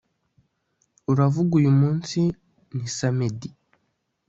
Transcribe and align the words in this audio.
Uravuga 1.11 1.51
uyumunsi 1.59 2.19
ni 2.75 2.87
samedi 2.97 3.49